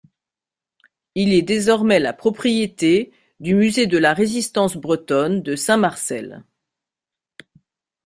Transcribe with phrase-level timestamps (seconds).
[1.13, 6.43] Il est désormais la propriété du musée de la Résistance bretonne de Saint-Marcel.